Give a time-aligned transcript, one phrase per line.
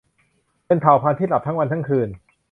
[0.67, 2.09] เป็นเผ่าพันธุ์ที่หลับทั้งวันทั้งคืน